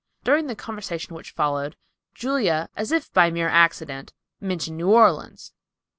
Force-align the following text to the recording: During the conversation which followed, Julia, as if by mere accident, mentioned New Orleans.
During 0.23 0.47
the 0.47 0.55
conversation 0.55 1.13
which 1.13 1.29
followed, 1.29 1.75
Julia, 2.15 2.69
as 2.75 2.91
if 2.91 3.13
by 3.13 3.29
mere 3.29 3.49
accident, 3.49 4.13
mentioned 4.39 4.77
New 4.77 4.89
Orleans. 4.89 5.53